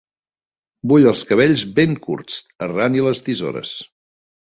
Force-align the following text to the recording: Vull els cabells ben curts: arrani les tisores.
Vull 0.91 1.03
els 1.09 1.19
cabells 1.31 1.63
ben 1.79 1.93
curts: 2.05 2.39
arrani 2.69 3.05
les 3.09 3.23
tisores. 3.29 3.75